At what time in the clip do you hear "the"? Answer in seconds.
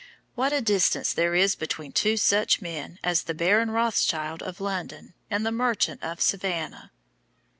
3.21-3.35, 5.45-5.51